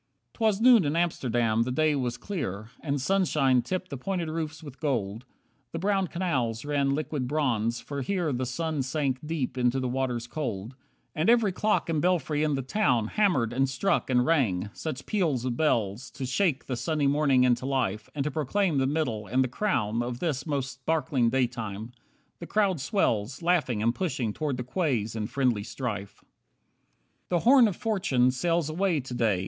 [0.33, 4.63] 21 'Twas noon in Amsterdam, the day was clear, And sunshine tipped the pointed roofs
[4.63, 5.25] with gold.
[5.73, 10.25] The brown canals ran liquid bronze, for here The sun sank deep into the waters
[10.25, 10.75] cold.
[11.13, 14.71] And every clock and belfry in the town Hammered, and struck, and rang.
[14.73, 18.87] Such peals of bells, To shake the sunny morning into life, And to proclaim the
[18.87, 21.91] middle, and the crown, Of this most sparkling daytime!
[22.39, 26.21] The crowd swells, Laughing and pushing toward the quays in friendly strife.
[27.29, 29.39] 22 The "Horn of Fortune" sails away to day.